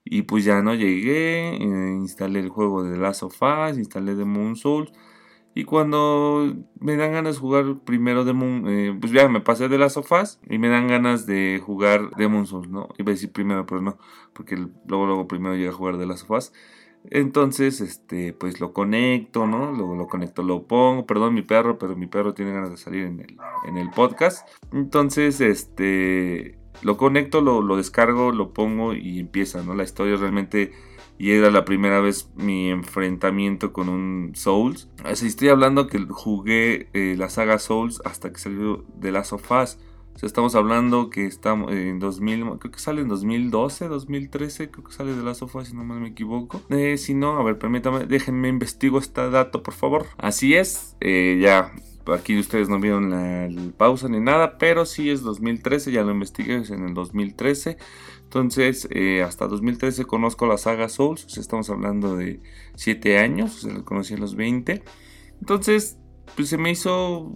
[0.04, 4.56] y pues ya no llegué, eh, instalé el juego de Last of Us, instalé Demon
[4.56, 4.92] Souls.
[5.54, 9.76] Y cuando me dan ganas de jugar primero Demon, eh, pues ya me pasé de
[9.78, 12.88] Last of Us y me dan ganas de jugar Demon Souls, ¿no?
[12.98, 13.98] Iba a decir primero, pero no,
[14.32, 16.52] porque luego, luego primero llegué a jugar de Last of Us.
[17.10, 19.72] Entonces, este, pues lo conecto, ¿no?
[19.72, 23.04] Luego lo conecto, lo pongo, perdón mi perro, pero mi perro tiene ganas de salir
[23.04, 23.36] en el,
[23.66, 24.48] en el podcast.
[24.72, 29.74] Entonces, este, lo conecto, lo, descargo, lo pongo y empieza, ¿no?
[29.74, 30.72] La historia realmente
[31.18, 34.88] y era la primera vez mi enfrentamiento con un Souls.
[35.04, 39.50] Así estoy hablando que jugué eh, la saga Souls hasta que salió de Last of.
[40.14, 44.84] O sea, estamos hablando que estamos en 2000, creo que sale en 2012, 2013, creo
[44.84, 46.60] que sale de Last of si no me equivoco.
[46.70, 50.06] Eh, si no, a ver, permítame, déjenme investigo este dato, por favor.
[50.18, 51.72] Así es, eh, ya
[52.06, 56.56] Aquí ustedes no vieron la, pausa ni nada, pero sí es 2013, ya lo investigué,
[56.56, 57.76] es en el 2013.
[58.24, 62.40] Entonces, eh, hasta 2013 conozco la saga Souls, estamos hablando de
[62.76, 64.82] 7 años, o sea, lo conocí a los 20.
[65.40, 65.98] Entonces,
[66.36, 67.32] pues se me hizo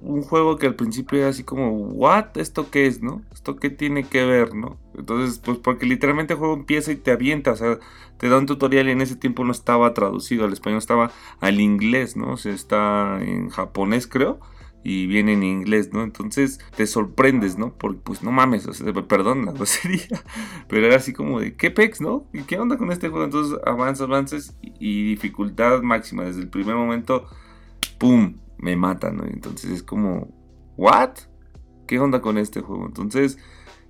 [0.00, 2.36] un juego que al principio era así como, ¿what?
[2.36, 3.22] ¿Esto qué es, no?
[3.32, 4.78] ¿Esto qué tiene que ver, no?
[4.96, 7.78] Entonces, pues porque literalmente el juego empieza y te avienta, o sea,
[8.18, 11.60] te da un tutorial y en ese tiempo no estaba traducido al español, estaba al
[11.60, 12.32] inglés, ¿no?
[12.32, 14.40] O sea, está en japonés, creo.
[14.84, 16.02] Y viene en inglés, ¿no?
[16.02, 17.72] Entonces te sorprendes, ¿no?
[17.74, 20.24] Porque, pues no mames, o sea, perdón la grosería.
[20.68, 22.26] Pero era así como de, ¿qué pex, no?
[22.32, 23.24] ¿Y qué onda con este juego?
[23.24, 26.24] Entonces avanzas, avances y dificultad máxima.
[26.24, 27.28] Desde el primer momento
[28.02, 28.34] ¡pum!
[28.58, 29.24] Me matan, ¿no?
[29.24, 30.26] Entonces es como,
[30.76, 31.10] ¿what?
[31.86, 32.84] ¿Qué onda con este juego?
[32.86, 33.38] Entonces,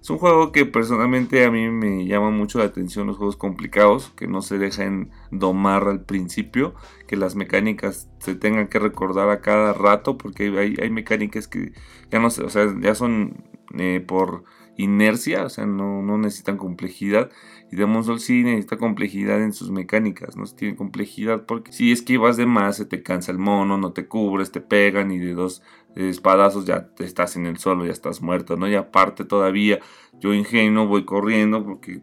[0.03, 4.11] es un juego que personalmente a mí me llama mucho la atención los juegos complicados,
[4.15, 6.75] que no se dejen domar al principio,
[7.07, 11.73] que las mecánicas se tengan que recordar a cada rato, porque hay, mecánicas que
[12.11, 13.47] ya no sé, o sea, ya son
[13.79, 14.45] eh, por
[14.77, 17.31] inercia, o sea, no, no necesitan complejidad.
[17.71, 22.37] Y Demon Souls sí necesita complejidad en sus mecánicas, no tiene complejidad porque si esquivas
[22.37, 25.63] de más se te cansa el mono, no te cubres, te pegan y de dos
[25.97, 28.69] espadazos ya te estás en el suelo, ya estás muerto, ¿no?
[28.69, 29.81] Y aparte todavía
[30.21, 32.01] yo ingenuo voy corriendo porque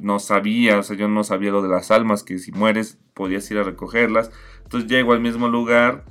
[0.00, 3.50] no sabía, o sea, yo no sabía lo de las almas, que si mueres podías
[3.50, 4.30] ir a recogerlas.
[4.62, 6.04] Entonces llego al mismo lugar,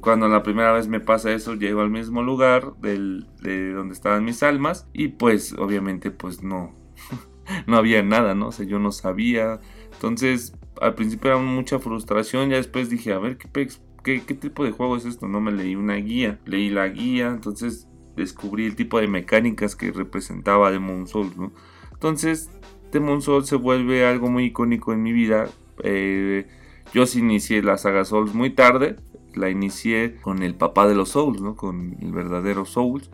[0.00, 4.24] cuando la primera vez me pasa eso, llego al mismo lugar del, de donde estaban
[4.24, 6.72] mis almas y pues obviamente pues no,
[7.66, 8.48] no había nada, ¿no?
[8.48, 9.60] O sea, yo no sabía.
[9.92, 13.68] Entonces, al principio era mucha frustración, ya después dije, a ver, ¿qué,
[14.04, 15.28] qué, qué tipo de juego es esto?
[15.28, 19.92] No me leí una guía, leí la guía, entonces descubrí el tipo de mecánicas que
[19.92, 21.52] representaba Demon Souls, ¿no?
[21.92, 22.50] Entonces,
[22.92, 25.48] Demon Souls se vuelve algo muy icónico en mi vida.
[25.82, 26.46] Eh,
[26.92, 28.96] yo sí inicié la saga Souls muy tarde,
[29.36, 31.56] la inicié con el papá de los Souls, ¿no?
[31.56, 33.10] Con el verdadero Souls.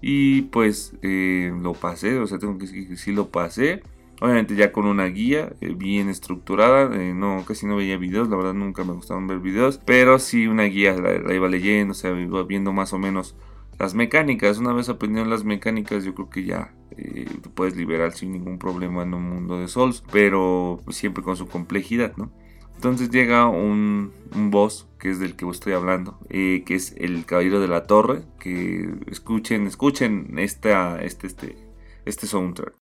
[0.00, 3.82] Y pues eh, lo pasé, o sea, tengo que decir que sí lo pasé.
[4.20, 8.36] Obviamente ya con una guía eh, bien estructurada, eh, no, casi no veía videos, la
[8.36, 12.18] verdad nunca me gustaban ver videos, pero sí una guía la, iba leyendo, o sea,
[12.18, 13.36] iba viendo más o menos
[13.78, 14.58] las mecánicas.
[14.58, 19.02] Una vez aprendiendo las mecánicas, yo creo que ya te puedes liberar sin ningún problema
[19.02, 22.30] en un mundo de Souls, pero siempre con su complejidad, ¿no?
[22.76, 24.12] Entonces llega un,
[24.50, 28.22] boss que es del que estoy hablando, eh, que es el caballero de la torre.
[28.38, 30.72] Que escuchen, escuchen este,
[31.04, 31.56] este,
[32.04, 32.74] este soundtrack.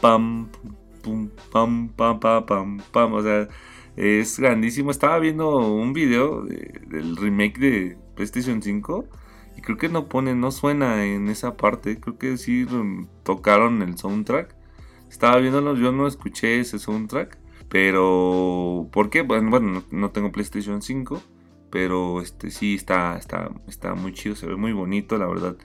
[0.00, 0.48] Pam,
[1.02, 3.12] pum, pam, pam, pam, pam, pam.
[3.14, 3.48] O sea,
[3.96, 4.90] es grandísimo.
[4.90, 9.08] Estaba viendo un video del remake de PlayStation 5
[9.56, 11.98] y creo que no pone, no suena en esa parte.
[11.98, 12.66] Creo que sí
[13.24, 14.54] tocaron el soundtrack.
[15.10, 17.38] Estaba viéndolo, yo no escuché ese soundtrack.
[17.68, 19.22] Pero, ¿por qué?
[19.22, 21.22] Bueno no, tengo PlayStation 5.
[21.70, 25.56] Pero este sí está, está, está muy chido, se ve muy bonito, la verdad.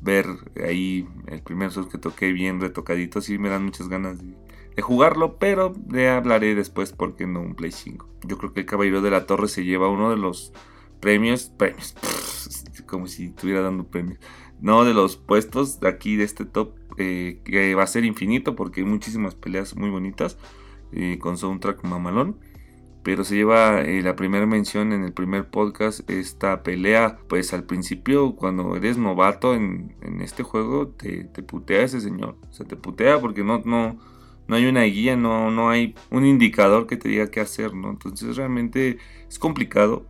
[0.00, 0.26] Ver
[0.64, 4.34] ahí el primer Souls que toqué bien retocadito, sí me dan muchas ganas de,
[4.82, 8.06] jugarlo, pero de hablaré después porque no un Play 5.
[8.26, 10.52] Yo creo que el Caballero de la Torre se lleva uno de los
[11.00, 11.94] premios, premios,
[12.86, 14.18] como si estuviera dando premios.
[14.60, 18.56] No, de los puestos de aquí de este top eh, que va a ser infinito
[18.56, 20.38] porque hay muchísimas peleas muy bonitas
[20.92, 22.38] eh, con soundtrack mamalón.
[23.06, 27.20] Pero se lleva eh, la primera mención en el primer podcast esta pelea.
[27.28, 32.36] Pues al principio cuando eres novato en, este juego te, te, putea ese señor.
[32.50, 33.96] O sea, te putea porque no, no,
[34.48, 37.90] no hay una guía, no, no hay un indicador que te diga qué hacer, ¿no?
[37.90, 40.04] Entonces realmente es complicado.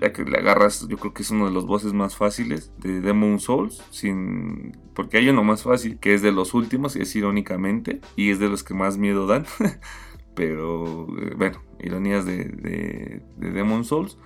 [0.00, 3.00] Ya que le agarras, yo creo que es uno de los bosses más fáciles de
[3.00, 7.14] Demon Souls, sin, porque hay uno más fácil, que es de los últimos, y es
[7.14, 9.44] irónicamente, y es de los que más miedo dan.
[10.34, 14.18] Pero eh, bueno, ironías de, de, Demon Souls.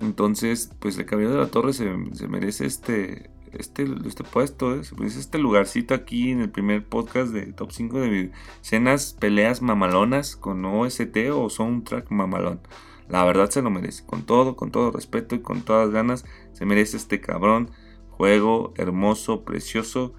[0.00, 4.82] Entonces, pues el Caballero de la Torre se, se merece este, este, este puesto, ¿eh?
[5.04, 8.32] este lugarcito aquí en el primer podcast de top 5 de
[8.62, 12.60] escenas, peleas mamalonas con OST o soundtrack mamalón.
[13.08, 16.64] La verdad se lo merece, con todo, con todo respeto y con todas ganas, se
[16.64, 17.70] merece este cabrón.
[18.10, 20.14] Juego hermoso, precioso,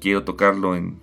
[0.00, 1.02] quiero tocarlo en,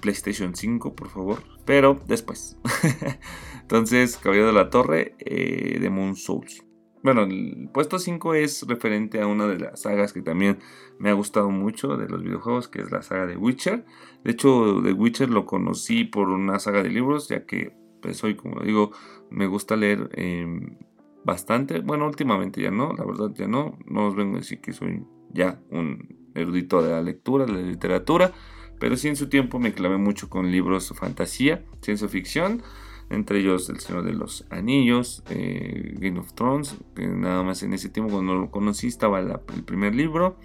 [0.00, 1.42] PlayStation 5, por favor.
[1.64, 2.56] Pero después.
[3.64, 6.66] Entonces, Caballero de la Torre eh, de Moon Souls.
[7.02, 10.58] Bueno, el puesto 5 es referente a una de las sagas que también
[10.98, 13.86] me ha gustado mucho de los videojuegos, que es la saga de Witcher.
[14.22, 17.72] De hecho, de Witcher lo conocí por una saga de libros, ya que
[18.02, 18.92] pues hoy, como digo,
[19.30, 20.76] me gusta leer em,
[21.24, 21.80] bastante.
[21.80, 23.78] Bueno, últimamente ya no, la verdad ya no.
[23.86, 27.62] No os vengo a decir que soy ya un erudito de la lectura, de la
[27.62, 28.32] literatura.
[28.78, 32.62] Pero sí en su tiempo me clavé mucho con libros de fantasía, ciencia ficción
[33.10, 37.72] entre ellos El Señor de los Anillos, eh, Game of Thrones, que nada más en
[37.72, 40.38] ese tiempo cuando lo conocí estaba el primer libro.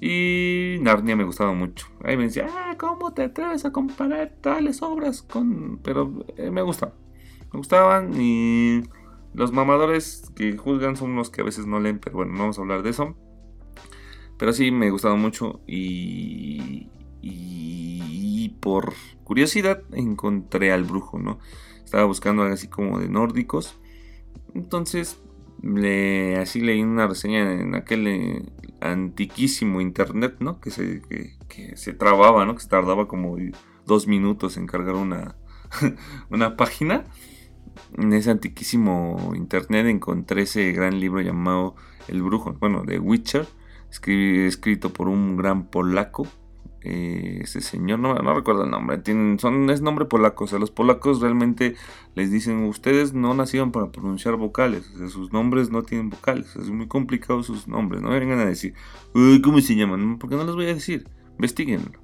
[0.00, 1.88] Y Narnia me gustaba mucho.
[2.04, 5.80] Ahí me decía, ah, ¿cómo te atreves a comparar tales obras con...?
[5.82, 6.94] Pero eh, me gustaban.
[7.52, 8.82] Me gustaban y
[9.34, 12.58] los mamadores que juzgan son los que a veces no leen, pero bueno, no vamos
[12.58, 13.16] a hablar de eso.
[14.36, 16.88] Pero sí, me gustaba mucho y,
[17.22, 18.92] y por
[19.24, 21.38] curiosidad encontré al brujo, ¿no?
[21.88, 23.80] Estaba buscando algo así como de nórdicos.
[24.54, 25.22] Entonces,
[25.62, 28.42] le, así leí una reseña en aquel eh,
[28.82, 30.60] antiquísimo internet, ¿no?
[30.60, 31.00] Que se,
[31.48, 32.54] que, se trababa, ¿no?
[32.56, 33.38] Que se tardaba como
[33.86, 35.36] dos minutos en cargar una,
[36.30, 37.06] una página.
[37.96, 41.74] En ese antiquísimo internet encontré ese gran libro llamado
[42.06, 43.48] El Brujo, bueno, de Witcher,
[43.90, 46.28] escrito por un gran polaco
[46.90, 48.98] eh, ese señor, no, no, recuerdo el nombre,
[49.38, 51.74] son, es nombre polaco, o sea, los polacos realmente
[52.14, 56.88] les dicen, ustedes no nacieron para pronunciar vocales, sus nombres no tienen vocales, es muy
[56.88, 58.72] complicado sus nombres, no vengan a decir,
[59.14, 60.18] Uy, ¿cómo se llaman?
[60.18, 62.00] Porque no les voy a decir, investiguenlo.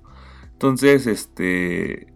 [0.53, 2.13] Entonces, este,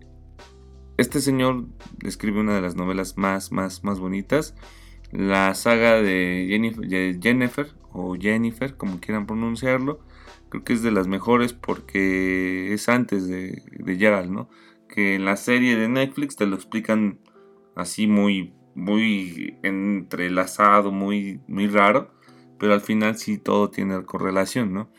[0.98, 1.68] este señor
[2.04, 4.54] escribe una de las novelas más, más, más bonitas,
[5.10, 10.00] la saga de Jennifer, Jennifer o Jennifer, como quieran pronunciarlo,
[10.48, 14.48] creo que es de las mejores porque es antes de, de Geralt, ¿no?
[14.88, 17.20] Que en la serie de Netflix te lo explican
[17.74, 22.10] así muy, muy entrelazado, muy, muy raro,
[22.58, 24.90] pero al final sí todo tiene correlación, ¿no?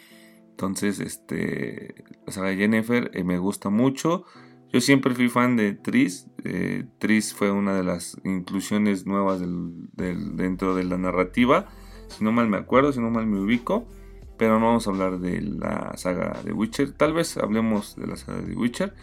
[0.52, 4.26] Entonces, este, saga de Jennifer eh, me gusta mucho.
[4.72, 6.28] Yo siempre fui fan de Tris.
[6.44, 9.42] Eh, Tris fue una de las inclusiones nuevas
[9.94, 11.68] dentro de la narrativa.
[12.10, 13.88] Si no mal me acuerdo, si no mal me ubico
[14.40, 16.94] pero no vamos a hablar de la saga de Witcher.
[16.94, 18.94] Tal vez hablemos de la saga de Witcher,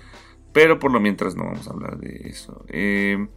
[0.54, 2.64] pero por lo mientras no vamos a hablar de eso.
[2.68, 3.28] Eh,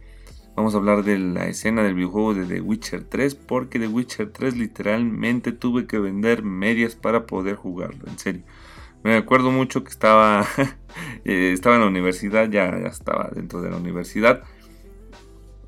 [0.56, 4.32] vamos a hablar de la escena del videojuego de The Witcher 3, porque The Witcher
[4.32, 8.42] 3 literalmente tuve que vender medias para poder jugarlo, en serio.
[9.04, 10.46] Me acuerdo mucho que estaba,
[11.26, 14.42] eh, estaba en la universidad, ya, ya estaba dentro de la universidad.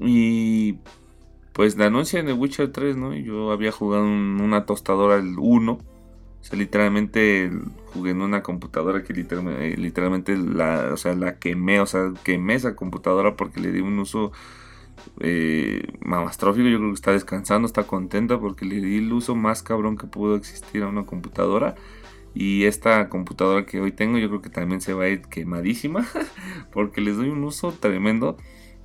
[0.01, 0.79] Y
[1.53, 3.13] pues la anuncia de The Witcher 3, ¿no?
[3.13, 5.92] Yo había jugado una tostadora el 1
[6.43, 7.53] o sea, literalmente
[7.93, 12.55] jugué en una computadora que literalmente, literalmente la, o sea, la quemé, o sea, quemé
[12.55, 14.33] esa computadora porque le di un uso
[15.21, 16.69] eh, mamastrófico.
[16.69, 20.09] Yo creo que está descansando, está contenta porque le di el uso más cabrón que
[20.09, 21.77] pudo existir a una computadora.
[22.35, 26.09] Y esta computadora que hoy tengo yo creo que también se va a ir quemadísima
[26.73, 28.37] porque les doy un uso tremendo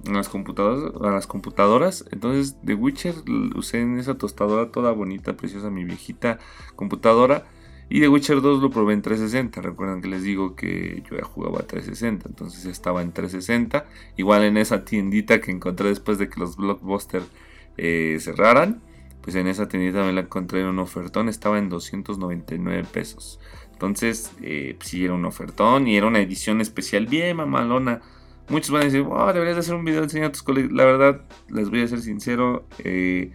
[0.06, 2.06] a las computadoras, a las computadoras.
[2.12, 3.16] Entonces, The Witcher
[3.56, 6.39] usé en esa tostadora toda bonita, preciosa, mi viejita
[6.76, 7.45] computadora.
[7.89, 9.62] Y The Witcher 2 lo probé en 360.
[9.62, 12.28] Recuerdan que les digo que yo ya jugaba a 360.
[12.28, 13.86] Entonces estaba en 360.
[14.18, 17.24] Igual en esa tiendita que encontré después de que los Blockbuster
[17.78, 18.82] eh, cerraran.
[19.22, 21.30] Pues en esa tiendita me la encontré en un ofertón.
[21.30, 23.39] Estaba en 299 pesos.
[23.72, 25.88] Entonces, eh, pues sí, era un ofertón.
[25.88, 28.02] Y era una edición especial bien mamalona.
[28.50, 30.72] Muchos van a decir, oh, deberías de hacer un video enseñando tus colegas.
[30.72, 32.66] La verdad, les voy a ser sincero.
[32.80, 33.34] Eh,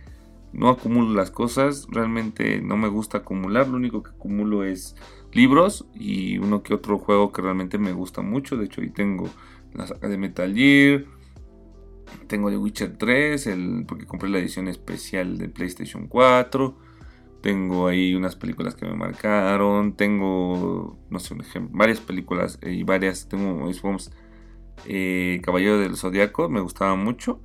[0.52, 4.96] no acumulo las cosas, realmente no me gusta acumular, lo único que acumulo es
[5.32, 9.28] libros y uno que otro juego que realmente me gusta mucho, de hecho ahí tengo
[9.72, 11.04] la saga de Metal Gear,
[12.26, 16.76] tengo The Witcher 3, el, porque compré la edición especial de PlayStation 4,
[17.40, 22.82] tengo ahí unas películas que me marcaron, tengo, no sé, un ejemplo, varias películas y
[22.82, 23.70] varias, tengo,
[24.86, 27.40] eh, Caballero del Zodiaco, me gustaba mucho,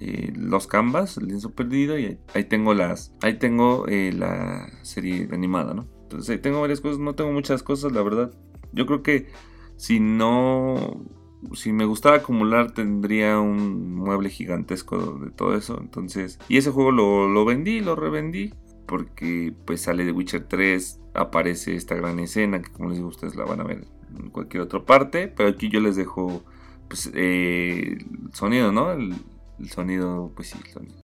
[0.00, 5.28] eh, los canvas, el lienzo perdido y ahí tengo las, ahí tengo eh, la serie
[5.32, 5.88] animada, ¿no?
[6.02, 8.32] Entonces ahí tengo varias cosas, no tengo muchas cosas, la verdad.
[8.72, 9.26] Yo creo que
[9.76, 11.04] si no,
[11.54, 16.92] si me gustara acumular tendría un mueble gigantesco de todo eso, entonces, y ese juego
[16.92, 18.54] lo, lo vendí, lo revendí,
[18.86, 23.34] porque pues sale de Witcher 3, aparece esta gran escena que como les digo ustedes
[23.34, 26.42] la van a ver en cualquier otra parte, pero aquí yo les dejo
[26.88, 28.92] pues eh, el sonido, ¿no?
[28.92, 29.14] El,
[29.58, 31.07] el sonido, pues sí, el sonido.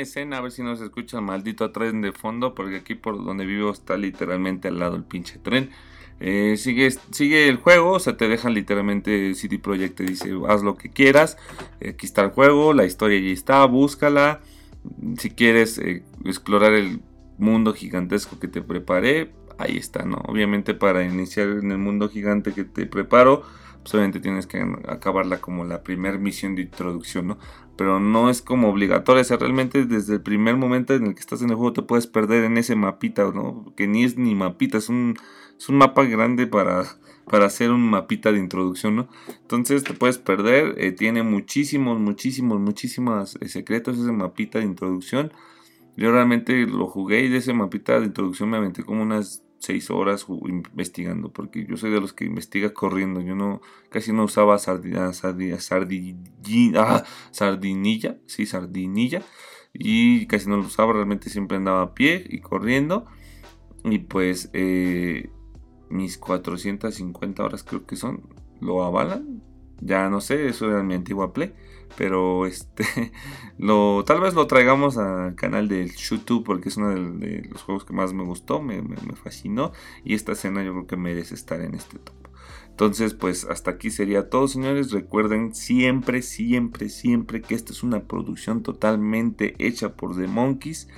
[0.00, 3.22] Escena, a ver si no se escucha el maldito tren de fondo, porque aquí por
[3.24, 5.70] donde vivo está literalmente al lado el pinche tren.
[6.20, 10.76] Eh, sigue, sigue el juego, se te dejan literalmente CD Projekt te dice haz lo
[10.76, 11.38] que quieras.
[11.76, 14.40] aquí está el juego, la historia ya está, búscala.
[15.18, 17.00] Si quieres eh, explorar el
[17.38, 20.16] mundo gigantesco que te preparé, ahí está, ¿no?
[20.26, 23.42] Obviamente para iniciar en el mundo gigante que te preparo,
[23.82, 27.38] pues obviamente tienes que acabarla como la primera misión de introducción, ¿no?
[27.80, 29.22] Pero no es como obligatorio.
[29.22, 31.80] O sea, realmente desde el primer momento en el que estás en el juego te
[31.80, 33.72] puedes perder en ese mapita, ¿no?
[33.74, 35.16] Que ni es ni mapita, es un,
[35.58, 36.84] es un mapa grande para,
[37.24, 39.08] para hacer un mapita de introducción, ¿no?
[39.40, 45.32] Entonces te puedes perder, eh, tiene muchísimos, muchísimos, muchísimos eh, secretos ese mapita de introducción.
[45.96, 49.90] Yo realmente lo jugué y de ese mapita de introducción me aventé como unas seis
[49.90, 53.20] horas investigando, porque yo soy de los que investiga corriendo.
[53.20, 55.58] Yo no, casi no usaba sardina, sardina,
[56.76, 59.22] ah, sardinilla, sí, sardinilla,
[59.72, 63.06] y casi no lo usaba, realmente siempre andaba a pie y corriendo.
[63.84, 65.30] Y pues eh,
[65.88, 68.22] mis 450 horas creo que son,
[68.60, 69.42] lo avalan.
[69.80, 71.54] Ya no sé, eso era mi antigua play.
[71.96, 72.84] Pero este
[73.58, 77.84] lo tal vez lo traigamos al canal del YouTube porque es uno de, los juegos
[77.84, 78.82] que más me gustó, me,
[79.22, 79.72] fascinó.
[80.04, 82.14] Y esta escena yo creo que merece estar en este top.
[82.70, 84.90] Entonces, pues hasta aquí sería todo, señores.
[84.90, 90.88] Recuerden siempre, siempre, siempre que esta es una producción totalmente hecha por The Monkeys.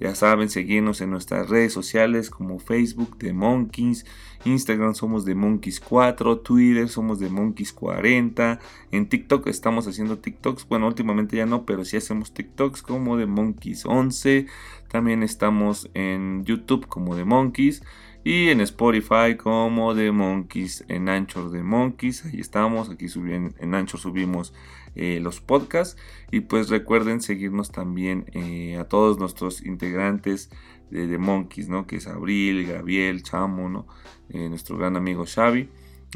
[0.00, 4.06] Ya saben, seguirnos en nuestras redes sociales como Facebook de Monkeys,
[4.46, 8.58] Instagram somos de Monkeys 4, Twitter somos de Monkeys 40,
[8.92, 13.26] en TikTok estamos haciendo TikToks, bueno, últimamente ya no, pero sí hacemos TikToks como de
[13.26, 14.46] Monkeys 11,
[14.88, 17.82] también estamos en YouTube como de Monkeys
[18.22, 23.98] y en Spotify como The Monkeys, en Anchor The Monkeys, ahí estamos, aquí en, Anchor
[23.98, 24.52] subimos
[24.94, 26.00] eh, los podcasts
[26.30, 30.50] y pues recuerden seguirnos también eh, a todos nuestros integrantes
[30.90, 31.86] de The Monkeys, ¿no?
[31.86, 33.86] Que es Abril, Gabriel, Chamo, ¿no?
[34.28, 35.68] Eh, nuestro gran amigo Xavi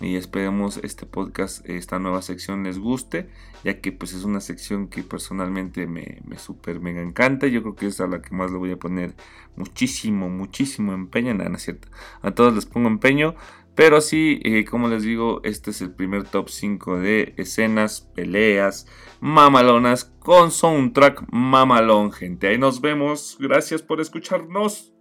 [0.03, 3.29] y esperemos este podcast, esta nueva sección les guste,
[3.63, 7.77] ya que pues es una sección que personalmente me, me super mega encanta, yo creo
[7.77, 9.15] que es a la que más le voy a poner
[9.57, 11.89] muchísimo, muchísimo empeño, nada, no es cierto,
[12.23, 13.37] a todos les pongo empeño,
[13.77, 18.87] pero sí, eh, como les digo, este es el primer top 5 de escenas, peleas,
[19.21, 24.94] mamalonas con soundtrack mamalón, gente, ahí nos vemos, gracias por escucharnos.